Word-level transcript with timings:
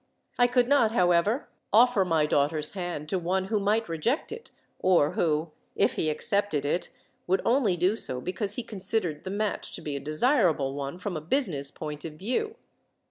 "I 0.39 0.47
could 0.47 0.67
not, 0.67 0.93
however, 0.93 1.47
offer 1.71 2.03
my 2.03 2.25
daughter's 2.25 2.71
hand 2.71 3.07
to 3.09 3.19
one 3.19 3.45
who 3.49 3.59
might 3.59 3.87
reject 3.87 4.31
it, 4.31 4.49
or 4.79 5.11
who, 5.11 5.51
if 5.75 5.93
he 5.93 6.09
accepted 6.09 6.65
it, 6.65 6.89
would 7.27 7.39
only 7.45 7.77
do 7.77 7.95
so 7.95 8.19
because 8.19 8.55
he 8.55 8.63
considered 8.63 9.25
the 9.25 9.29
match 9.29 9.73
to 9.75 9.81
be 9.83 9.95
a 9.95 9.99
desirable 9.99 10.73
one, 10.73 10.97
from 10.97 11.15
a 11.15 11.21
business 11.21 11.69
point 11.69 12.03
of 12.03 12.13
view. 12.13 12.55